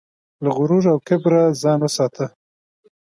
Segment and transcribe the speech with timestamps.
[0.43, 2.25] له غرور او کبره ځان وساته.